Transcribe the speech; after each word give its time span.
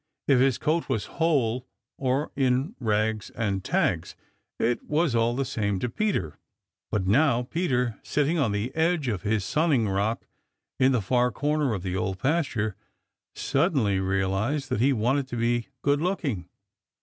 If 0.27 0.39
his 0.39 0.57
coat 0.57 0.89
was 0.89 1.05
whole, 1.21 1.67
or 1.99 2.31
in 2.35 2.73
rags 2.79 3.29
and 3.35 3.63
tags, 3.63 4.15
it 4.57 4.81
was 4.81 5.13
all 5.13 5.35
the 5.35 5.45
same 5.45 5.77
to 5.77 5.89
Peter. 5.89 6.39
But 6.89 7.05
now 7.05 7.43
Peter, 7.43 7.99
sitting 8.01 8.39
on 8.39 8.51
the 8.51 8.75
edge 8.75 9.07
of 9.07 9.21
his 9.21 9.45
sunning 9.45 9.85
bank 9.85 10.21
in 10.79 10.91
the 10.91 11.03
far 11.03 11.31
corner 11.31 11.75
of 11.75 11.83
the 11.83 11.95
Old 11.95 12.17
Pasture, 12.17 12.75
suddenly 13.35 13.99
realized 13.99 14.69
that 14.69 14.79
he 14.81 14.91
wanted 14.91 15.27
to 15.27 15.37
be 15.37 15.67
good 15.83 16.01
looking. 16.01 16.49